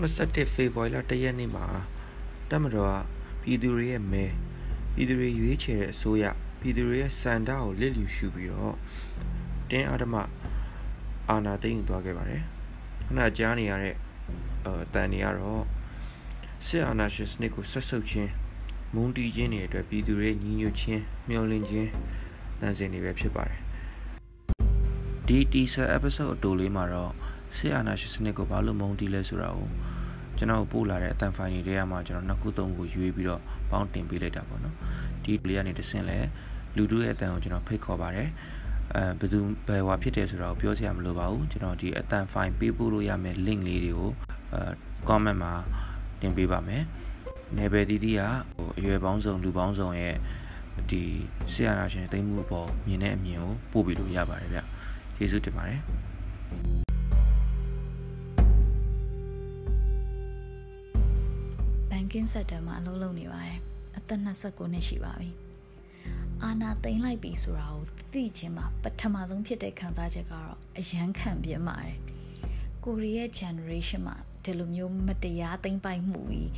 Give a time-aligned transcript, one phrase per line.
[0.00, 1.66] 2021ဖေဖော်ဝါရီလ1ရက်နေ့မှာ
[2.50, 2.94] တက်မတော်က
[3.42, 4.24] ပြည်သူတွေရဲ့မဲ
[4.94, 6.24] ပြည်သူတွေရွေးချယ်တဲ့အစိုးရ
[6.60, 8.76] ပြည်သူတွေရဲ့စံတာကိုလစ်လျူရှုပြီးတော့
[9.70, 10.14] တင်းအဓမ္မ
[11.28, 12.42] အာဏာသိမ်းယူသွားခဲ့ပါတယ်
[13.06, 13.94] ခဏကြားနေရတဲ့
[14.66, 15.62] အဲတန်နေရတော့
[16.66, 18.30] စစ်အာဏာရှင်စနစ်ကိုဆက်ဆုပ်ခြင်း
[18.94, 21.90] မုန်းတီးခြင်းတွေအတွက်ပြည်သူတွေညီညွတ်ခြင်းမျှော်လင့်ခြင်း
[22.60, 23.58] တန်စင်တွေပဲဖြစ်ပါတယ်
[25.26, 27.12] ဒီ teaser episode အတူလေးမှာတော့
[27.56, 29.68] ဆီအာနာရှင်စနစ်ကိုဘာလို့မုန်းတီးလဲဆိုတာကို
[30.38, 34.74] ကျွန်တော်ပို့လာတဲ့အတန်ဖိုင်တွေထဲမှာကျွန်တော်နှစ်ခုသုံးခုရွေးပြီးတော့ပေါင်းတင်ပေးလိုက်တာပေါ့နော်
[35.24, 36.18] ဒီလေးကနေတဆင့်လဲ
[36.76, 38.28] လူတို့ရဲ့အတန်ကိုကျွန်တော်ဖိတ်ခေါ်ပါတယ်
[38.94, 44.10] အဲဘယ်သူဘယ်ဟွာဖြစ်တယ်ဆိုတာကိုပြောစရာမလိုပါဘူးကျွန်တော်ဒီအတန်ဖိုင်ပေးပို့လို့ရမယ့် link လေးတွေကို
[44.52, 44.60] အဲ
[45.08, 45.52] comment မှာ
[46.20, 46.82] တင်ပေးပါမယ်
[47.56, 48.22] နယ်ပယ်တီးတီးက
[48.56, 50.16] ဟိုအရွယ်ပေါင်းစုံလူပေါင်းစုံရဲ့
[50.90, 51.02] ဒီ
[51.52, 54.60] ဆရာနာရှင်တိမ့်မှုအပေါ်မြင်တဲ့အမြင်ကိုပို့ပြီးလို့ရပါတယ်ဗျ
[55.16, 55.80] ကျေးဇူးတင်ပါတယ်
[62.12, 63.58] ကင်းစက်တမှာအလုပ်လုပ်နေပါတယ်
[63.96, 65.30] အသက်29နှစ်ရှိပါပြီ
[66.42, 71.96] အာနာသိမ့်လိုက်ပြီဆိုတာကိုသိချင်းမှာပထမဆုံးဖြစ်တဲ့ခံစားချက်ကတော့အယမ်းခံပြင်းပါတယ်
[72.84, 76.50] ကိုရီးယား generation မှာဒီလိုမျိုးမတရားသိမ့်ပိုက်မှုကြီး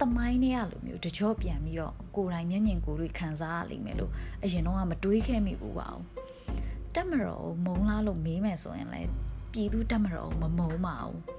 [0.00, 6.04] တမိုင်းနဲ့ရလိုမျိုးတကြော့ပြန်ပြီးတော့ကိုယ်တိုင်မျက်မြင်ကိုယ်တွေ့ခံစားရလိမ့်မယ်လို့အရင်တော့ကမတွေးခဲ့မိဘူးပါဘူး
[6.94, 9.10] တက်မတော်ကိုမုံလားလို့မေးမယ်ဆိုရင်လည်း
[9.52, 11.35] ပြည်သူတက်မတော်ကိုမမုံပါဘူး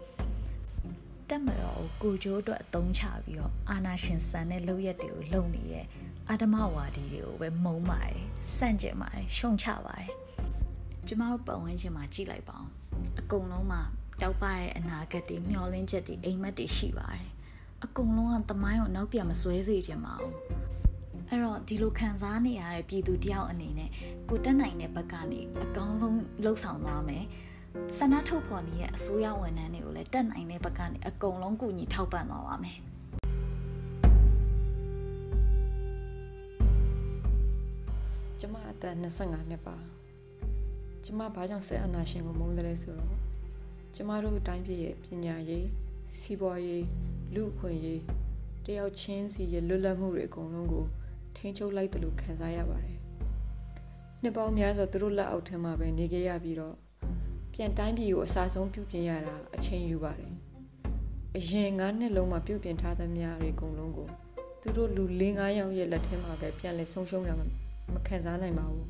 [1.30, 5.86] တက်မတော်ကိုကိုကျိုးအတွက်အသုံးချပြီးတော့အာနာရှင်ဆန်တဲ့လုပ်ရက်တွေကိုလုပ်နေရဲ့
[6.30, 8.18] အာဓမဝါဒီတွေကိုပဲမုံပါတယ်
[8.58, 10.10] စန့်ကျင်ပါတယ်ရှုံချပါတယ်
[11.08, 12.70] ကျမတို့ပတ်ဝန်းကျင်မှာကြည့်လိုက်ပါအောင်
[13.20, 13.82] အကုန်လုံးမှာ
[14.22, 17.28] တောက်ပတဲ့အနာဂတ်တွေမျှော်လင့်ချက်တွေအိမ်မက်တွေရှိပါတယ်
[17.84, 20.34] အကုန်လုံးကသမိုင်းကိုနောက်ပြန်မဆွဲစေချင်ပါဘူး
[21.30, 23.90] အဲ့တော့ဒီလိုခံစားနေရတဲ့ပြည်သူတယောက်အနေနဲ့
[24.30, 27.24] ကိုတက်နိုင်တဲ့ဘက်ကနေအကောင်းဆုံးလှုပ်ဆောင်သွားမယ်
[27.98, 32.80] ဆန္ဒထုတ်ဖော်နေရဲ့အစိုးရဝန်ထမ်းတွေကိုလည်းတက်နိုင်တဲ့ဘက်ကနေအကုန်လုံးကူညီထောက်ပံ့သွားပါမယ်
[38.40, 39.76] ကျမအသက်25နှစ်ပါ
[41.06, 43.16] ကျမဘာကြောင့်ဆက်အနာရှင်ကိုမုန်းတယ်လဲဆိုတော့
[43.96, 45.68] ကျမတို့အတိုင်းပြည်ရဲ့ပညာရေး
[46.18, 46.86] စီးပွားရေး
[47.34, 48.02] လူအခွင့်ရေး
[48.66, 50.86] တယောက်ချင်းစီရဲ့လွတ်လပ်မှုတွေအကုန်လုံးကို
[51.36, 52.98] ထိန်းချုပ်လိုက်တယ်လို့ခံစားရပါတယ်
[54.22, 56.76] နှစ်ပေါင်းများစွာသူတို့လက်အောက်ထဲမှာပဲနေခဲ့ရပြီးတော့
[57.54, 60.34] ပြန်တိုင်းပြည်ကိုအစားဆုံးပြုပြင်ရတာအချိန်ယူပါတယ်
[61.38, 64.08] အရင်9နှစ်လုံးမှာပြုပြင်ထားသမျှတွေအကုန်လုံးကို
[64.62, 67.34] သူတို့လူ၄၅ယောက်ရဲ့လက်ထဲမှာပဲပြန်လဲဆုံးရှုံးတာ
[67.94, 68.88] မခံစားနိုင်ပါဘူး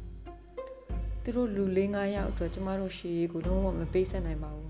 [1.23, 4.66] သူတို့လူ၄၅ယောက်အတွက်ကျမတို့ရှေ့ရေးကိုလုံးဝမပေးဆက်နိုင်ပါဘူး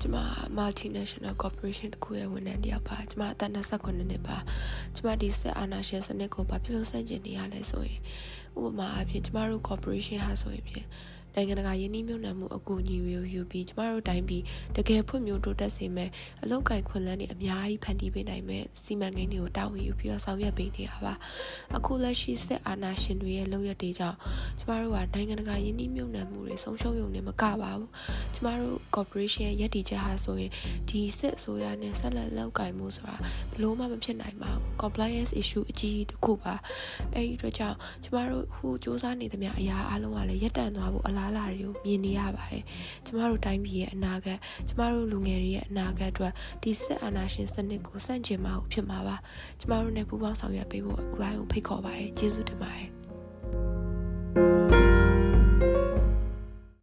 [0.00, 0.16] ကျမ
[0.58, 4.36] multinational corporation တခုရဲ့ဝန်ထမ်းတယောက်ပါကျမအသက်29နှစ်ပါ
[4.96, 8.00] ကျမဒီဆက်အာဏာရှင်စနစ်ကိုဘာဖြစ်လို့ဆန့်ကျင်နေရလဲဆိုရင်
[8.58, 10.86] ဥပမာအဖြစ်ကျမတို့ corporation ဟာဆိုရင်ဖြင့်
[11.38, 14.42] နိုင်ငံတကာယင်းနှိမ့်မြုပ်နှံမှုအကူအညီတွေကိုယူပြီးကျမတို့တိုင်းပြည်
[14.76, 16.10] တကယ်ဖွံ့ဖြိုးတိုးတက်စေမယ်
[16.42, 21.14] အလောက်ကိုင်ခွင့်လန်းတွေအများကြီးဖန်တီးပေးနိုင်မယ်စီမံကိန်းတွေကိုတာဝန်ယူပြီးတော့ဆောင်ရွက်ပေးနေတာပါ
[21.76, 24.16] အခုလက်ရှိစစ်အာဏာရှင်တွေရဲ့လုပ်ရက်တွေကြောင့်
[24.58, 27.88] ကျမတို့ကနိုင်ငံတကာယင်းနှိမ့်မြုပ်နှံမှုတွေဆုံးရှုံးရုံနဲ့မကပါဘူး
[28.34, 30.50] ကျမတို့ corporation ရဲ့ရည်တည်ချက်ဟာဆိုရင်
[30.88, 33.16] ဒီစစ်အစိုးရနဲ့ဆက်လက်လောက်ကင်မှုဆိုတာ
[33.52, 36.54] ဘလို့မှမဖြစ်နိုင်ပါဘူး compliance issue အကြီးကြီးတစ်ခုပါ
[37.14, 42.62] အဲဒီအတွက်ကြောင့်ကျမတို့ဟိုစ조사နေသမျှအရာအလုံးကလည်းရပ်တန့်သွားဖို့အလားအလာတွေကိုမြင်နေရပါတယ်
[43.06, 44.38] ကျမတို့တိုင်းပြည်ရဲ့အနာဂတ်
[44.68, 46.32] ကျမတို့လူငယ်တွေရဲ့အနာဂတ်အတွက်
[46.62, 49.16] ဒီစစ်အာဏာရှင်စနစ်ကိုစန့်ကျင်မှာဖြစ်မှာပါ
[49.60, 52.88] ကျမတို့နဲ့ပူးပေါင်းဆောင်ရွက်ပေးဖို့အကူအညီဖိတ်ခေါ်ပါတယ်ကျေးဇူးတင်ပါတယ်